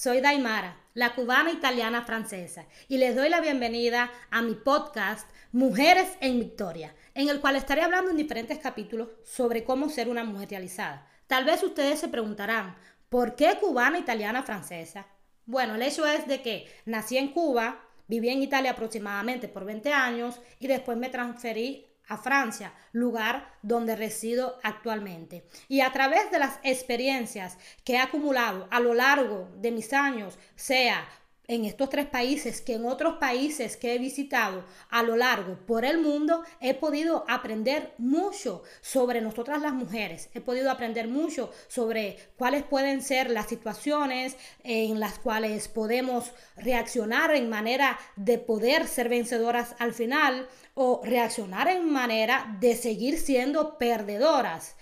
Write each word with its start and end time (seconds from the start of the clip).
soy 0.00 0.22
Daimara, 0.22 0.78
la 0.94 1.14
cubana 1.14 1.52
italiana 1.52 2.00
francesa, 2.00 2.64
y 2.88 2.96
les 2.96 3.14
doy 3.14 3.28
la 3.28 3.42
bienvenida 3.42 4.10
a 4.30 4.40
mi 4.40 4.54
podcast 4.54 5.28
Mujeres 5.52 6.16
en 6.22 6.40
Victoria, 6.40 6.94
en 7.12 7.28
el 7.28 7.38
cual 7.38 7.56
estaré 7.56 7.82
hablando 7.82 8.10
en 8.10 8.16
diferentes 8.16 8.58
capítulos 8.58 9.10
sobre 9.24 9.62
cómo 9.62 9.90
ser 9.90 10.08
una 10.08 10.24
mujer 10.24 10.48
realizada. 10.48 11.06
Tal 11.26 11.44
vez 11.44 11.62
ustedes 11.62 11.98
se 12.00 12.08
preguntarán, 12.08 12.76
¿por 13.10 13.36
qué 13.36 13.58
cubana 13.60 13.98
italiana 13.98 14.42
francesa? 14.42 15.06
Bueno, 15.44 15.74
el 15.74 15.82
hecho 15.82 16.06
es 16.06 16.26
de 16.26 16.40
que 16.40 16.66
nací 16.86 17.18
en 17.18 17.34
Cuba, 17.34 17.82
viví 18.08 18.30
en 18.30 18.42
Italia 18.42 18.70
aproximadamente 18.70 19.48
por 19.48 19.66
20 19.66 19.92
años 19.92 20.40
y 20.58 20.66
después 20.66 20.96
me 20.96 21.10
transferí 21.10 21.89
a 22.10 22.18
Francia, 22.18 22.74
lugar 22.92 23.54
donde 23.62 23.96
resido 23.96 24.58
actualmente. 24.62 25.46
Y 25.68 25.80
a 25.80 25.92
través 25.92 26.30
de 26.30 26.40
las 26.40 26.58
experiencias 26.62 27.56
que 27.84 27.94
he 27.94 27.98
acumulado 27.98 28.68
a 28.70 28.80
lo 28.80 28.92
largo 28.92 29.48
de 29.56 29.70
mis 29.70 29.92
años, 29.94 30.38
sea 30.56 31.08
en 31.50 31.64
estos 31.64 31.90
tres 31.90 32.06
países 32.06 32.60
que 32.60 32.74
en 32.74 32.86
otros 32.86 33.14
países 33.14 33.76
que 33.76 33.92
he 33.92 33.98
visitado 33.98 34.64
a 34.88 35.02
lo 35.02 35.16
largo 35.16 35.56
por 35.66 35.84
el 35.84 35.98
mundo, 35.98 36.44
he 36.60 36.74
podido 36.74 37.24
aprender 37.26 37.92
mucho 37.98 38.62
sobre 38.80 39.20
nosotras 39.20 39.60
las 39.60 39.72
mujeres. 39.72 40.30
He 40.32 40.40
podido 40.40 40.70
aprender 40.70 41.08
mucho 41.08 41.50
sobre 41.66 42.18
cuáles 42.36 42.62
pueden 42.62 43.02
ser 43.02 43.30
las 43.30 43.48
situaciones 43.48 44.36
en 44.62 45.00
las 45.00 45.18
cuales 45.18 45.66
podemos 45.66 46.30
reaccionar 46.56 47.34
en 47.34 47.50
manera 47.50 47.98
de 48.14 48.38
poder 48.38 48.86
ser 48.86 49.08
vencedoras 49.08 49.74
al 49.80 49.92
final 49.92 50.46
o 50.74 51.00
reaccionar 51.02 51.66
en 51.66 51.90
manera 51.90 52.58
de 52.60 52.76
seguir 52.76 53.18
siendo 53.18 53.76
perdedoras 53.76 54.76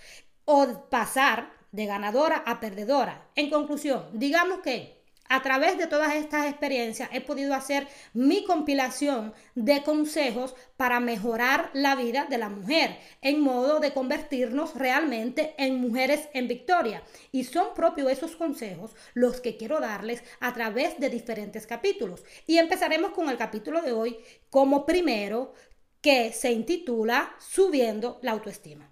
o 0.45 0.87
pasar 0.91 1.51
de 1.71 1.87
ganadora 1.87 2.43
a 2.45 2.59
perdedora. 2.59 3.27
En 3.33 3.49
conclusión, 3.49 4.05
digamos 4.13 4.59
que 4.59 4.98
a 5.29 5.43
través 5.43 5.77
de 5.77 5.85
todas 5.85 6.15
estas 6.15 6.47
experiencias 6.47 7.09
he 7.13 7.21
podido 7.21 7.53
hacer 7.53 7.87
mi 8.13 8.43
compilación 8.43 9.33
de 9.53 9.83
consejos 9.83 10.55
para 10.75 10.99
mejorar 10.99 11.69
la 11.73 11.95
vida 11.95 12.25
de 12.27 12.39
la 12.39 12.49
mujer, 12.49 12.97
en 13.21 13.39
modo 13.39 13.79
de 13.79 13.93
convertirnos 13.93 14.73
realmente 14.73 15.53
en 15.59 15.79
mujeres 15.79 16.27
en 16.33 16.47
victoria. 16.47 17.03
Y 17.31 17.43
son 17.43 17.75
propios 17.75 18.11
esos 18.11 18.35
consejos 18.35 18.95
los 19.13 19.39
que 19.39 19.55
quiero 19.55 19.79
darles 19.79 20.23
a 20.39 20.51
través 20.53 20.99
de 20.99 21.11
diferentes 21.11 21.67
capítulos. 21.67 22.23
Y 22.47 22.57
empezaremos 22.57 23.11
con 23.11 23.29
el 23.29 23.37
capítulo 23.37 23.83
de 23.83 23.91
hoy 23.91 24.17
como 24.49 24.85
primero 24.87 25.53
que 26.01 26.33
se 26.33 26.51
intitula 26.51 27.35
Subiendo 27.37 28.19
la 28.23 28.31
autoestima. 28.31 28.89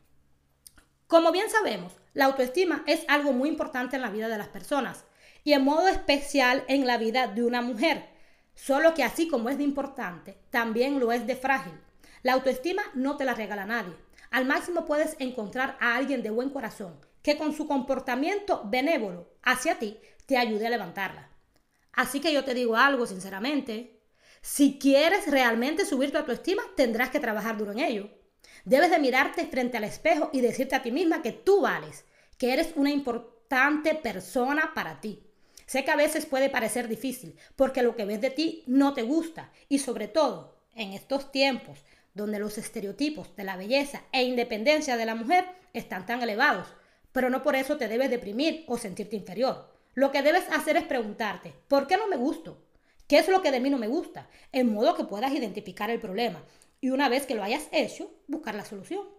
Como 1.08 1.32
bien 1.32 1.50
sabemos, 1.50 1.94
la 2.14 2.26
autoestima 2.26 2.84
es 2.86 3.06
algo 3.08 3.34
muy 3.34 3.50
importante 3.50 3.96
en 3.96 4.02
la 4.04 4.12
vida 4.12 4.28
de 4.28 4.38
las 4.38 4.50
personas 4.50 5.06
y 5.48 5.54
en 5.54 5.64
modo 5.64 5.88
especial 5.88 6.66
en 6.68 6.86
la 6.86 6.98
vida 6.98 7.28
de 7.28 7.42
una 7.42 7.62
mujer. 7.62 8.04
Solo 8.54 8.94
que 8.94 9.06
así 9.06 9.30
como 9.30 9.48
es 9.48 9.58
de 9.58 9.64
importante, 9.64 10.38
también 10.50 11.00
lo 11.00 11.14
es 11.14 11.26
de 11.26 11.38
frágil. 11.38 11.72
La 12.22 12.34
autoestima 12.34 12.82
no 12.96 13.16
te 13.16 13.24
la 13.24 13.34
regala 13.34 13.66
nadie. 13.66 13.96
Al 14.30 14.44
máximo 14.44 14.86
puedes 14.86 15.16
encontrar 15.20 15.78
a 15.80 15.96
alguien 15.96 16.22
de 16.22 16.32
buen 16.32 16.50
corazón 16.50 17.00
que 17.22 17.38
con 17.38 17.54
su 17.54 17.66
comportamiento 17.66 18.64
benévolo 18.66 19.30
hacia 19.42 19.80
ti 19.80 19.98
te 20.26 20.38
ayude 20.38 20.68
a 20.68 20.70
levantarla. 20.70 21.30
Así 21.94 22.20
que 22.20 22.34
yo 22.34 22.44
te 22.44 22.54
digo 22.54 22.76
algo 22.76 23.06
sinceramente. 23.06 24.02
Si 24.42 24.78
quieres 24.78 25.32
realmente 25.32 25.86
subir 25.86 26.12
tu 26.12 26.18
autoestima, 26.18 26.64
tendrás 26.76 27.10
que 27.10 27.22
trabajar 27.22 27.56
duro 27.56 27.72
en 27.72 27.80
ello. 27.80 28.10
Debes 28.66 28.92
de 28.92 29.00
mirarte 29.00 29.46
frente 29.46 29.78
al 29.78 29.86
espejo 29.86 30.30
y 30.34 30.42
decirte 30.42 30.76
a 30.76 30.82
ti 30.82 30.92
misma 30.92 31.22
que 31.22 31.32
tú 31.32 31.62
vales, 31.62 32.04
que 32.38 32.52
eres 32.52 32.74
una 32.76 32.92
importante 32.92 33.96
persona 33.96 34.74
para 34.76 35.00
ti. 35.00 35.24
Sé 35.68 35.84
que 35.84 35.92
a 35.92 35.98
veces 35.98 36.26
puede 36.26 36.50
parecer 36.50 36.88
difícil 36.88 37.36
porque 37.58 37.84
lo 37.84 37.96
que 37.98 38.06
ves 38.06 38.22
de 38.22 38.30
ti 38.30 38.64
no 38.68 38.94
te 38.94 39.04
gusta 39.04 39.52
y 39.68 39.80
sobre 39.80 40.08
todo 40.08 40.56
en 40.76 40.94
estos 40.94 41.30
tiempos 41.32 41.80
donde 42.14 42.40
los 42.40 42.58
estereotipos 42.58 43.36
de 43.36 43.44
la 43.44 43.58
belleza 43.58 44.02
e 44.14 44.24
independencia 44.24 44.96
de 44.96 45.06
la 45.06 45.14
mujer 45.14 45.46
están 45.74 46.06
tan 46.06 46.24
elevados, 46.24 46.68
pero 47.12 47.30
no 47.30 47.44
por 47.44 47.58
eso 47.58 47.76
te 47.76 47.90
debes 47.90 48.10
deprimir 48.10 48.64
o 48.68 48.78
sentirte 48.78 49.18
inferior. 49.18 49.70
Lo 49.94 50.12
que 50.12 50.22
debes 50.22 50.46
hacer 50.52 50.78
es 50.78 50.86
preguntarte, 50.86 51.54
¿por 51.68 51.86
qué 51.86 51.98
no 51.98 52.08
me 52.08 52.16
gusto? 52.16 52.64
¿Qué 53.06 53.18
es 53.18 53.28
lo 53.28 53.42
que 53.42 53.52
de 53.52 53.60
mí 53.60 53.70
no 53.70 53.78
me 53.78 53.90
gusta? 53.90 54.30
En 54.54 54.74
modo 54.74 54.96
que 54.96 55.04
puedas 55.04 55.34
identificar 55.34 55.90
el 55.90 56.00
problema 56.00 56.44
y 56.80 56.92
una 56.92 57.10
vez 57.10 57.26
que 57.26 57.36
lo 57.36 57.44
hayas 57.44 57.68
hecho, 57.74 58.10
buscar 58.28 58.56
la 58.56 58.64
solución 58.64 59.17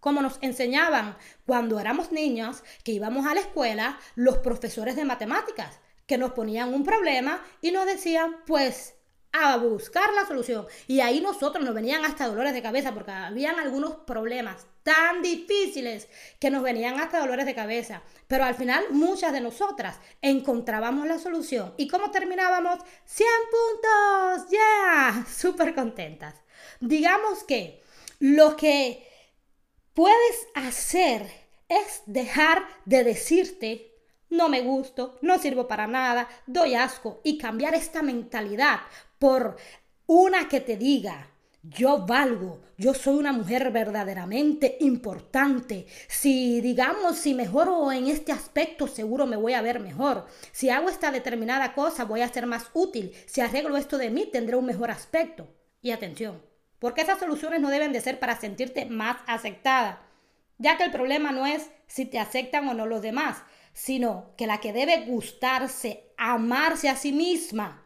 como 0.00 0.22
nos 0.22 0.38
enseñaban 0.40 1.16
cuando 1.46 1.80
éramos 1.80 2.12
niños, 2.12 2.62
que 2.84 2.92
íbamos 2.92 3.26
a 3.26 3.34
la 3.34 3.40
escuela, 3.40 3.98
los 4.14 4.38
profesores 4.38 4.96
de 4.96 5.04
matemáticas, 5.04 5.80
que 6.06 6.18
nos 6.18 6.32
ponían 6.32 6.72
un 6.72 6.84
problema 6.84 7.44
y 7.60 7.70
nos 7.70 7.86
decían, 7.86 8.36
pues, 8.46 8.94
a 9.32 9.56
buscar 9.58 10.12
la 10.14 10.26
solución. 10.26 10.66
Y 10.86 11.00
ahí 11.00 11.20
nosotros 11.20 11.64
nos 11.64 11.74
venían 11.74 12.04
hasta 12.04 12.26
dolores 12.26 12.54
de 12.54 12.62
cabeza, 12.62 12.92
porque 12.94 13.10
habían 13.10 13.58
algunos 13.58 13.96
problemas 13.96 14.66
tan 14.82 15.20
difíciles 15.20 16.08
que 16.40 16.50
nos 16.50 16.62
venían 16.62 16.98
hasta 16.98 17.20
dolores 17.20 17.46
de 17.46 17.54
cabeza. 17.54 18.02
Pero 18.26 18.44
al 18.44 18.54
final 18.54 18.84
muchas 18.90 19.32
de 19.32 19.40
nosotras 19.40 20.00
encontrábamos 20.22 21.06
la 21.06 21.18
solución. 21.18 21.74
¿Y 21.76 21.88
cómo 21.88 22.10
terminábamos? 22.10 22.78
100 23.04 23.28
puntos, 23.50 24.50
ya, 24.50 25.26
súper 25.30 25.74
contentas. 25.74 26.34
Digamos 26.80 27.44
que 27.44 27.82
lo 28.18 28.56
que 28.56 29.07
puedes 29.98 30.46
hacer 30.54 31.26
es 31.68 32.02
dejar 32.06 32.62
de 32.84 33.02
decirte, 33.02 33.96
no 34.30 34.48
me 34.48 34.60
gusto, 34.60 35.18
no 35.22 35.40
sirvo 35.40 35.66
para 35.66 35.88
nada, 35.88 36.28
doy 36.46 36.76
asco 36.76 37.20
y 37.24 37.36
cambiar 37.36 37.74
esta 37.74 38.00
mentalidad 38.00 38.78
por 39.18 39.56
una 40.06 40.48
que 40.48 40.60
te 40.60 40.76
diga, 40.76 41.32
yo 41.64 42.06
valgo, 42.06 42.60
yo 42.76 42.94
soy 42.94 43.16
una 43.16 43.32
mujer 43.32 43.72
verdaderamente 43.72 44.76
importante. 44.78 45.88
Si 46.06 46.60
digamos, 46.60 47.16
si 47.16 47.34
mejoro 47.34 47.90
en 47.90 48.06
este 48.06 48.30
aspecto, 48.30 48.86
seguro 48.86 49.26
me 49.26 49.36
voy 49.36 49.54
a 49.54 49.62
ver 49.62 49.80
mejor. 49.80 50.28
Si 50.52 50.70
hago 50.70 50.90
esta 50.90 51.10
determinada 51.10 51.74
cosa, 51.74 52.04
voy 52.04 52.20
a 52.20 52.32
ser 52.32 52.46
más 52.46 52.66
útil. 52.72 53.12
Si 53.26 53.40
arreglo 53.40 53.76
esto 53.76 53.98
de 53.98 54.10
mí, 54.10 54.26
tendré 54.30 54.54
un 54.54 54.66
mejor 54.66 54.92
aspecto. 54.92 55.48
Y 55.82 55.90
atención, 55.90 56.40
porque 56.78 57.02
esas 57.02 57.18
soluciones 57.18 57.60
no 57.60 57.70
deben 57.70 57.92
de 57.92 58.00
ser 58.00 58.18
para 58.18 58.38
sentirte 58.38 58.86
más 58.86 59.16
aceptada, 59.26 60.02
ya 60.58 60.76
que 60.76 60.84
el 60.84 60.90
problema 60.90 61.32
no 61.32 61.46
es 61.46 61.70
si 61.86 62.04
te 62.04 62.18
aceptan 62.18 62.68
o 62.68 62.74
no 62.74 62.86
los 62.86 63.02
demás, 63.02 63.42
sino 63.72 64.34
que 64.36 64.46
la 64.46 64.58
que 64.58 64.72
debe 64.72 65.06
gustarse, 65.06 66.12
amarse 66.16 66.88
a 66.88 66.96
sí 66.96 67.12
misma, 67.12 67.84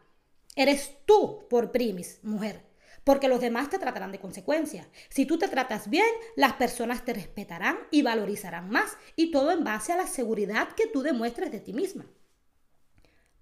eres 0.56 0.96
tú 1.06 1.46
por 1.48 1.70
primis, 1.70 2.20
mujer. 2.22 2.64
Porque 3.04 3.28
los 3.28 3.40
demás 3.40 3.68
te 3.68 3.80
tratarán 3.80 4.12
de 4.12 4.20
consecuencia. 4.20 4.88
Si 5.08 5.26
tú 5.26 5.36
te 5.36 5.48
tratas 5.48 5.90
bien, 5.90 6.06
las 6.36 6.52
personas 6.52 7.04
te 7.04 7.12
respetarán 7.12 7.76
y 7.90 8.02
valorizarán 8.02 8.70
más. 8.70 8.96
Y 9.16 9.32
todo 9.32 9.50
en 9.50 9.64
base 9.64 9.92
a 9.92 9.96
la 9.96 10.06
seguridad 10.06 10.68
que 10.76 10.86
tú 10.86 11.02
demuestres 11.02 11.50
de 11.50 11.58
ti 11.58 11.72
misma. 11.72 12.06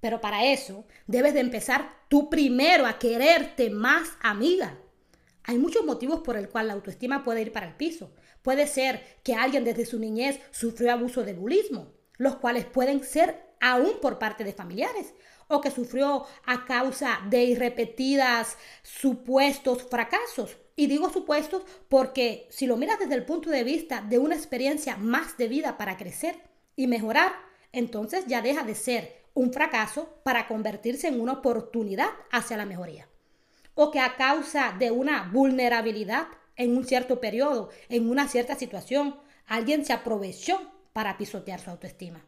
Pero 0.00 0.22
para 0.22 0.46
eso 0.46 0.86
debes 1.06 1.34
de 1.34 1.40
empezar 1.40 1.94
tú 2.08 2.30
primero 2.30 2.86
a 2.86 2.98
quererte 2.98 3.68
más 3.68 4.08
amiga. 4.22 4.78
Hay 5.50 5.58
muchos 5.58 5.84
motivos 5.84 6.20
por 6.20 6.36
el 6.36 6.48
cual 6.48 6.68
la 6.68 6.74
autoestima 6.74 7.24
puede 7.24 7.42
ir 7.42 7.50
para 7.50 7.66
el 7.66 7.74
piso. 7.74 8.12
Puede 8.40 8.68
ser 8.68 9.02
que 9.24 9.34
alguien 9.34 9.64
desde 9.64 9.84
su 9.84 9.98
niñez 9.98 10.38
sufrió 10.52 10.92
abuso 10.92 11.24
de 11.24 11.32
bulismo, 11.32 11.92
los 12.18 12.36
cuales 12.36 12.66
pueden 12.66 13.02
ser 13.02 13.50
aún 13.60 13.94
por 14.00 14.20
parte 14.20 14.44
de 14.44 14.52
familiares, 14.52 15.12
o 15.48 15.60
que 15.60 15.72
sufrió 15.72 16.24
a 16.46 16.64
causa 16.66 17.18
de 17.28 17.42
irrepetidas 17.42 18.58
supuestos 18.84 19.82
fracasos. 19.90 20.56
Y 20.76 20.86
digo 20.86 21.10
supuestos 21.10 21.64
porque 21.88 22.46
si 22.50 22.68
lo 22.68 22.76
miras 22.76 23.00
desde 23.00 23.16
el 23.16 23.24
punto 23.24 23.50
de 23.50 23.64
vista 23.64 24.02
de 24.02 24.20
una 24.20 24.36
experiencia 24.36 24.98
más 24.98 25.36
de 25.36 25.48
vida 25.48 25.76
para 25.76 25.96
crecer 25.96 26.36
y 26.76 26.86
mejorar, 26.86 27.32
entonces 27.72 28.24
ya 28.28 28.40
deja 28.40 28.62
de 28.62 28.76
ser 28.76 29.24
un 29.34 29.52
fracaso 29.52 30.20
para 30.22 30.46
convertirse 30.46 31.08
en 31.08 31.20
una 31.20 31.32
oportunidad 31.32 32.10
hacia 32.30 32.56
la 32.56 32.66
mejoría 32.66 33.09
o 33.74 33.90
que 33.90 34.00
a 34.00 34.16
causa 34.16 34.74
de 34.78 34.90
una 34.90 35.30
vulnerabilidad 35.32 36.28
en 36.56 36.76
un 36.76 36.84
cierto 36.84 37.20
periodo, 37.20 37.70
en 37.88 38.10
una 38.10 38.28
cierta 38.28 38.54
situación, 38.54 39.16
alguien 39.46 39.84
se 39.84 39.92
aprovechó 39.92 40.60
para 40.92 41.16
pisotear 41.16 41.60
su 41.60 41.70
autoestima. 41.70 42.24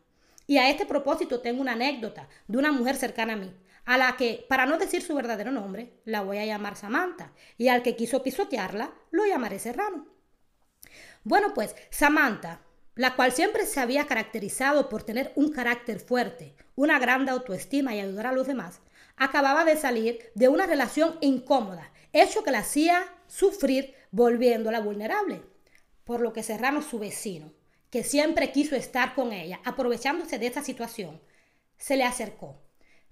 Y 0.46 0.58
a 0.58 0.70
este 0.70 0.86
propósito 0.86 1.40
tengo 1.40 1.60
una 1.60 1.72
anécdota 1.72 2.28
de 2.48 2.58
una 2.58 2.72
mujer 2.72 2.96
cercana 2.96 3.34
a 3.34 3.36
mí, 3.36 3.54
a 3.84 3.98
la 3.98 4.16
que, 4.16 4.44
para 4.48 4.66
no 4.66 4.78
decir 4.78 5.02
su 5.02 5.14
verdadero 5.14 5.50
nombre, 5.50 6.00
la 6.04 6.22
voy 6.22 6.38
a 6.38 6.46
llamar 6.46 6.76
Samantha, 6.76 7.32
y 7.58 7.68
al 7.68 7.82
que 7.82 7.96
quiso 7.96 8.22
pisotearla, 8.22 8.92
lo 9.10 9.26
llamaré 9.26 9.58
Serrano. 9.58 10.06
Bueno, 11.24 11.52
pues 11.54 11.74
Samantha, 11.90 12.60
la 12.94 13.16
cual 13.16 13.32
siempre 13.32 13.66
se 13.66 13.80
había 13.80 14.06
caracterizado 14.06 14.88
por 14.88 15.02
tener 15.02 15.32
un 15.34 15.52
carácter 15.52 16.00
fuerte, 16.00 16.54
una 16.74 16.98
gran 16.98 17.28
autoestima 17.28 17.94
y 17.94 18.00
ayudar 18.00 18.26
a 18.26 18.32
los 18.32 18.46
demás, 18.46 18.80
acababa 19.16 19.64
de 19.64 19.76
salir 19.76 20.30
de 20.34 20.48
una 20.48 20.66
relación 20.66 21.16
incómoda, 21.20 21.92
hecho 22.12 22.42
que 22.42 22.50
la 22.50 22.60
hacía 22.60 23.04
sufrir 23.26 23.94
volviéndola 24.10 24.80
vulnerable. 24.80 25.42
Por 26.04 26.20
lo 26.20 26.32
que 26.32 26.42
Serrano, 26.42 26.82
su 26.82 26.98
vecino, 26.98 27.52
que 27.90 28.04
siempre 28.04 28.52
quiso 28.52 28.76
estar 28.76 29.14
con 29.14 29.32
ella, 29.32 29.60
aprovechándose 29.64 30.38
de 30.38 30.46
esta 30.46 30.62
situación, 30.62 31.20
se 31.76 31.96
le 31.96 32.04
acercó, 32.04 32.62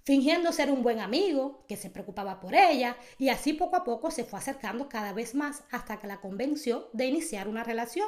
fingiendo 0.03 0.51
ser 0.51 0.71
un 0.71 0.83
buen 0.83 0.99
amigo 0.99 1.65
que 1.67 1.77
se 1.77 1.89
preocupaba 1.89 2.39
por 2.39 2.55
ella, 2.55 2.97
y 3.17 3.29
así 3.29 3.53
poco 3.53 3.75
a 3.75 3.83
poco 3.83 4.11
se 4.11 4.23
fue 4.23 4.39
acercando 4.39 4.89
cada 4.89 5.13
vez 5.13 5.35
más 5.35 5.63
hasta 5.71 5.99
que 5.99 6.07
la 6.07 6.21
convenció 6.21 6.89
de 6.93 7.05
iniciar 7.05 7.47
una 7.47 7.63
relación, 7.63 8.07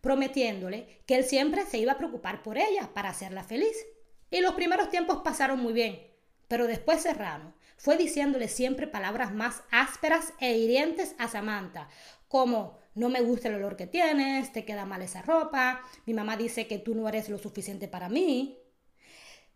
prometiéndole 0.00 1.02
que 1.06 1.16
él 1.16 1.24
siempre 1.24 1.64
se 1.66 1.78
iba 1.78 1.92
a 1.92 1.98
preocupar 1.98 2.42
por 2.42 2.58
ella 2.58 2.90
para 2.94 3.10
hacerla 3.10 3.42
feliz. 3.42 3.76
Y 4.30 4.40
los 4.40 4.54
primeros 4.54 4.90
tiempos 4.90 5.22
pasaron 5.24 5.60
muy 5.60 5.72
bien, 5.72 6.13
pero 6.48 6.66
después 6.66 7.02
Serrano 7.02 7.54
fue 7.76 7.96
diciéndole 7.96 8.48
siempre 8.48 8.86
palabras 8.86 9.32
más 9.32 9.62
ásperas 9.70 10.32
e 10.40 10.56
hirientes 10.56 11.14
a 11.18 11.28
Samantha, 11.28 11.88
como 12.28 12.78
no 12.94 13.08
me 13.08 13.20
gusta 13.20 13.48
el 13.48 13.56
olor 13.56 13.76
que 13.76 13.86
tienes, 13.86 14.52
te 14.52 14.64
queda 14.64 14.86
mal 14.86 15.02
esa 15.02 15.22
ropa, 15.22 15.82
mi 16.06 16.14
mamá 16.14 16.36
dice 16.36 16.66
que 16.66 16.78
tú 16.78 16.94
no 16.94 17.08
eres 17.08 17.28
lo 17.28 17.38
suficiente 17.38 17.88
para 17.88 18.08
mí. 18.08 18.58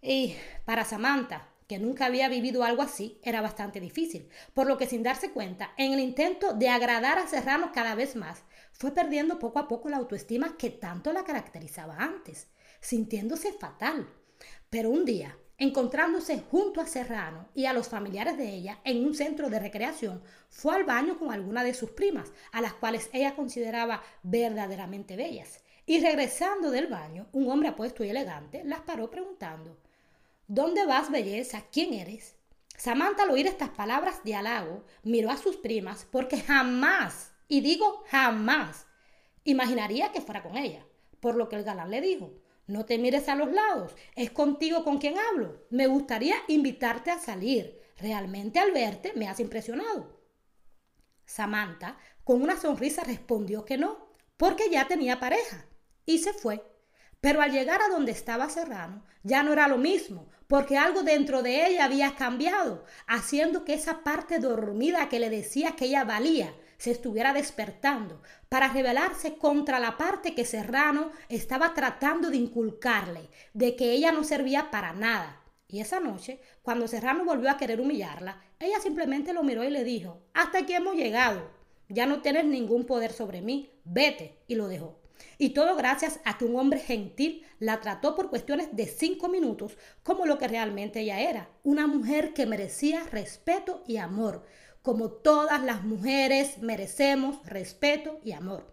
Y 0.01 0.35
para 0.65 0.85
Samantha, 0.85 1.49
que 1.67 1.79
nunca 1.79 2.07
había 2.07 2.29
vivido 2.29 2.65
algo 2.65 2.83
así, 2.83 3.21
era 3.23 3.41
bastante 3.41 3.79
difícil, 3.79 4.29
por 4.55 4.67
lo 4.67 4.79
que 4.79 4.87
sin 4.87 5.03
darse 5.03 5.33
cuenta, 5.33 5.73
en 5.77 5.93
el 5.93 6.01
intento 6.01 6.55
de 6.55 6.69
agradar 6.69 7.19
a 7.19 7.27
Serrano 7.27 7.73
cada 7.73 7.95
vez 7.95 8.17
más, 8.17 8.43
fue 8.73 8.93
perdiendo 8.93 9.39
poco 9.39 9.59
a 9.59 9.69
poco 9.69 9.89
la 9.89 9.99
autoestima 9.99 10.57
que 10.57 10.71
tanto 10.71 11.13
la 11.13 11.25
caracterizaba 11.25 11.97
antes, 11.99 12.49
sintiéndose 12.81 13.53
fatal. 13.53 14.09
Pero 14.71 14.91
un 14.91 15.05
día, 15.05 15.37
encontrándose 15.59 16.41
junto 16.51 16.81
a 16.81 16.87
Serrano 16.87 17.49
y 17.55 17.67
a 17.67 17.73
los 17.73 17.89
familiares 17.89 18.39
de 18.39 18.55
ella 18.55 18.79
en 18.85 19.05
un 19.05 19.15
centro 19.15 19.51
de 19.51 19.59
recreación, 19.59 20.23
fue 20.49 20.77
al 20.77 20.85
baño 20.85 21.19
con 21.19 21.33
alguna 21.33 21.65
de 21.65 21.75
sus 21.75 21.91
primas, 21.91 22.33
a 22.53 22.61
las 22.61 22.75
cuales 22.75 23.11
ella 23.13 23.35
consideraba 23.35 24.03
verdaderamente 24.23 25.17
bellas. 25.17 25.61
Y 25.85 26.01
regresando 26.01 26.71
del 26.71 26.87
baño, 26.87 27.27
un 27.33 27.51
hombre 27.51 27.69
apuesto 27.69 28.05
y 28.05 28.09
elegante 28.09 28.63
las 28.65 28.81
paró 28.81 29.11
preguntando, 29.11 29.77
¿Dónde 30.47 30.87
vas, 30.87 31.11
belleza? 31.11 31.65
¿Quién 31.71 31.93
eres? 31.93 32.37
Samantha 32.77 33.25
al 33.25 33.31
oír 33.31 33.47
estas 33.47 33.71
palabras 33.71 34.23
de 34.25 34.37
halago, 34.37 34.85
miró 35.03 35.31
a 35.31 35.37
sus 35.37 35.57
primas 35.57 36.07
porque 36.11 36.39
jamás, 36.39 37.33
y 37.49 37.61
digo 37.61 38.05
jamás, 38.09 38.87
imaginaría 39.45 40.13
que 40.13 40.21
fuera 40.21 40.43
con 40.43 40.57
ella, 40.57 40.87
por 41.21 41.35
lo 41.35 41.49
que 41.49 41.57
el 41.57 41.65
galán 41.65 41.91
le 41.91 42.01
dijo, 42.01 42.31
no 42.69 42.85
te 42.85 42.99
mires 42.99 43.29
a 43.29 43.35
los 43.35 43.51
lados, 43.51 43.97
es 44.15 44.31
contigo 44.31 44.85
con 44.85 44.99
quien 44.99 45.17
hablo. 45.19 45.67
Me 45.71 45.87
gustaría 45.87 46.37
invitarte 46.49 47.11
a 47.11 47.19
salir. 47.19 47.81
Realmente 47.97 48.61
al 48.61 48.73
verte 48.73 49.13
me 49.17 49.27
has 49.27 49.41
impresionado. 49.41 50.21
Samantha, 51.25 51.99
con 52.25 52.43
una 52.43 52.59
sonrisa, 52.59 53.03
respondió 53.05 53.65
que 53.65 53.79
no, 53.79 54.13
porque 54.37 54.71
ya 54.71 54.87
tenía 54.87 55.19
pareja, 55.19 55.67
y 56.05 56.19
se 56.19 56.33
fue. 56.35 56.63
Pero 57.21 57.41
al 57.41 57.53
llegar 57.53 57.81
a 57.83 57.89
donde 57.89 58.13
estaba 58.13 58.51
Serrano, 58.51 59.03
ya 59.23 59.43
no 59.43 59.53
era 59.53 59.67
lo 59.67 59.79
mismo, 59.79 60.29
porque 60.47 60.77
algo 60.77 61.03
dentro 61.03 61.43
de 61.43 61.67
ella 61.67 61.87
había 61.87 62.17
cambiado, 62.17 62.85
haciendo 63.07 63.65
que 63.65 63.75
esa 63.75 64.05
parte 64.05 64.39
dormida 64.39 65.09
que 65.09 65.21
le 65.21 65.31
decía 65.31 65.75
que 65.75 65.87
ella 65.87 66.05
valía, 66.05 66.55
se 66.79 66.93
estuviera 66.93 67.33
despertando 67.33 68.23
para 68.49 68.69
rebelarse 68.69 69.37
contra 69.37 69.79
la 69.79 69.97
parte 69.97 70.35
que 70.35 70.45
Serrano 70.45 71.11
estaba 71.29 71.75
tratando 71.75 72.31
de 72.31 72.37
inculcarle, 72.37 73.29
de 73.53 73.77
que 73.77 73.93
ella 73.93 74.13
no 74.13 74.25
servía 74.25 74.71
para 74.71 74.93
nada. 74.93 75.43
Y 75.67 75.81
esa 75.81 76.01
noche, 76.01 76.41
cuando 76.63 76.89
Serrano 76.89 77.25
volvió 77.25 77.51
a 77.51 77.59
querer 77.59 77.81
humillarla, 77.81 78.43
ella 78.59 78.81
simplemente 78.81 79.35
lo 79.35 79.43
miró 79.43 79.65
y 79.65 79.71
le 79.71 79.85
dijo, 79.85 80.23
hasta 80.33 80.61
aquí 80.61 80.73
hemos 80.73 80.95
llegado, 80.95 81.51
ya 81.89 82.07
no 82.07 82.23
tienes 82.23 82.47
ningún 82.47 82.87
poder 82.87 83.13
sobre 83.13 83.43
mí, 83.43 83.71
vete, 83.85 84.39
y 84.47 84.55
lo 84.55 84.69
dejó. 84.69 84.99
Y 85.37 85.51
todo 85.51 85.77
gracias 85.77 86.21
a 86.25 86.39
que 86.39 86.45
un 86.45 86.57
hombre 86.57 86.81
gentil 86.81 87.45
la 87.59 87.81
trató 87.81 88.15
por 88.15 88.31
cuestiones 88.31 88.75
de 88.75 88.87
cinco 88.87 89.29
minutos 89.29 89.77
como 90.03 90.27
lo 90.27 90.39
que 90.39 90.49
realmente 90.49 91.01
ella 91.01 91.21
era, 91.21 91.51
una 91.65 91.87
mujer 91.87 92.33
que 92.35 92.47
merecía 92.47 93.05
respeto 93.05 93.83
y 93.87 93.97
amor, 93.97 94.45
como 94.83 95.11
todas 95.11 95.63
las 95.63 95.85
mujeres 95.85 96.59
merecemos 96.59 97.45
respeto 97.45 98.21
y 98.25 98.33
amor. 98.33 98.73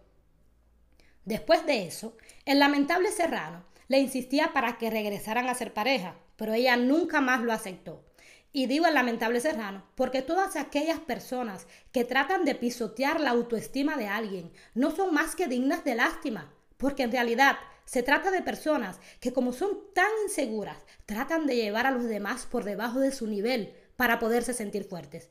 Después 1.24 1.66
de 1.66 1.86
eso, 1.86 2.16
el 2.44 2.60
lamentable 2.60 3.10
Serrano 3.10 3.64
le 3.88 3.98
insistía 3.98 4.52
para 4.52 4.78
que 4.78 4.90
regresaran 4.90 5.48
a 5.48 5.54
ser 5.54 5.74
pareja, 5.74 6.16
pero 6.36 6.54
ella 6.54 6.76
nunca 6.76 7.20
más 7.20 7.42
lo 7.42 7.52
aceptó. 7.52 8.04
Y 8.52 8.66
digo 8.66 8.86
el 8.86 8.94
lamentable 8.94 9.40
Serrano 9.40 9.84
porque 9.96 10.22
todas 10.22 10.56
aquellas 10.56 11.00
personas 11.00 11.66
que 11.92 12.04
tratan 12.04 12.44
de 12.44 12.54
pisotear 12.54 13.20
la 13.20 13.30
autoestima 13.30 13.96
de 13.96 14.06
alguien 14.06 14.52
no 14.74 14.90
son 14.90 15.12
más 15.12 15.36
que 15.36 15.46
dignas 15.46 15.84
de 15.84 15.94
lástima, 15.94 16.52
porque 16.76 17.02
en 17.02 17.12
realidad 17.12 17.56
se 17.84 18.02
trata 18.02 18.30
de 18.30 18.42
personas 18.42 18.98
que 19.20 19.32
como 19.32 19.52
son 19.52 19.78
tan 19.94 20.10
inseguras, 20.24 20.78
tratan 21.06 21.46
de 21.46 21.56
llevar 21.56 21.86
a 21.86 21.90
los 21.90 22.04
demás 22.04 22.46
por 22.46 22.64
debajo 22.64 22.98
de 23.00 23.12
su 23.12 23.26
nivel 23.26 23.74
para 23.96 24.18
poderse 24.18 24.54
sentir 24.54 24.84
fuertes. 24.84 25.30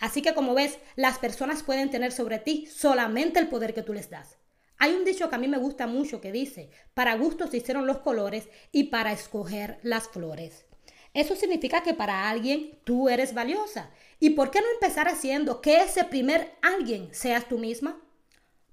Así 0.00 0.22
que 0.22 0.34
como 0.34 0.54
ves, 0.54 0.78
las 0.96 1.18
personas 1.18 1.62
pueden 1.62 1.90
tener 1.90 2.12
sobre 2.12 2.38
ti 2.38 2.66
solamente 2.66 3.38
el 3.38 3.48
poder 3.48 3.74
que 3.74 3.82
tú 3.82 3.92
les 3.92 4.10
das. 4.10 4.38
Hay 4.78 4.92
un 4.92 5.04
dicho 5.04 5.28
que 5.28 5.36
a 5.36 5.38
mí 5.38 5.48
me 5.48 5.58
gusta 5.58 5.86
mucho 5.86 6.20
que 6.20 6.32
dice, 6.32 6.70
para 6.94 7.16
gusto 7.16 7.46
se 7.46 7.58
hicieron 7.58 7.86
los 7.86 7.98
colores 7.98 8.48
y 8.72 8.84
para 8.84 9.12
escoger 9.12 9.78
las 9.82 10.08
flores. 10.08 10.66
Eso 11.14 11.36
significa 11.36 11.82
que 11.84 11.94
para 11.94 12.28
alguien 12.28 12.80
tú 12.82 13.08
eres 13.08 13.34
valiosa. 13.34 13.90
¿Y 14.18 14.30
por 14.30 14.50
qué 14.50 14.60
no 14.60 14.66
empezar 14.74 15.06
haciendo 15.06 15.60
que 15.60 15.80
ese 15.82 16.04
primer 16.04 16.56
alguien 16.60 17.14
seas 17.14 17.48
tú 17.48 17.58
misma? 17.58 18.00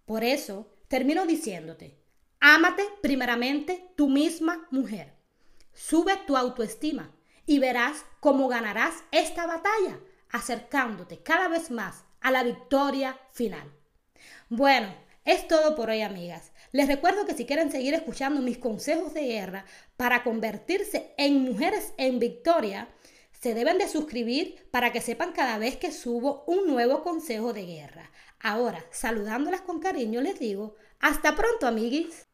Por 0.06 0.24
eso 0.24 0.68
termino 0.88 1.26
diciéndote, 1.26 2.00
ámate 2.40 2.84
primeramente 3.02 3.86
tú 3.96 4.10
misma 4.10 4.68
mujer. 4.72 5.14
Sube 5.74 6.18
tu 6.26 6.36
autoestima 6.36 7.16
y 7.46 7.60
verás 7.60 8.06
cómo 8.20 8.48
ganarás 8.48 9.04
esta 9.12 9.46
batalla 9.46 10.00
acercándote 10.32 11.22
cada 11.24 11.48
vez 11.48 11.72
más 11.72 12.04
a 12.22 12.32
la 12.32 12.44
victoria 12.44 13.20
final. 13.32 13.72
Bueno, 14.50 14.94
es 15.26 15.48
todo 15.48 15.76
por 15.76 15.90
hoy, 15.90 16.02
amigas. 16.02 16.52
Les 16.72 16.88
recuerdo 16.88 17.26
que 17.26 17.34
si 17.34 17.46
quieren 17.46 17.72
seguir 17.72 17.94
escuchando 17.94 18.42
mis 18.42 18.58
consejos 18.58 19.14
de 19.14 19.26
guerra 19.26 19.66
para 19.98 20.24
convertirse 20.24 21.14
en 21.18 21.44
mujeres 21.44 21.94
en 21.98 22.20
victoria, 22.20 22.88
se 23.32 23.54
deben 23.54 23.78
de 23.78 23.88
suscribir 23.88 24.68
para 24.72 24.92
que 24.92 25.02
sepan 25.02 25.32
cada 25.32 25.58
vez 25.58 25.76
que 25.78 25.92
subo 25.92 26.44
un 26.48 26.68
nuevo 26.68 27.04
consejo 27.04 27.54
de 27.54 27.66
guerra. 27.66 28.12
Ahora, 28.40 28.86
saludándolas 28.92 29.62
con 29.62 29.80
cariño, 29.80 30.22
les 30.22 30.40
digo, 30.40 30.76
hasta 31.00 31.36
pronto, 31.36 31.68
amiguis. 31.68 32.28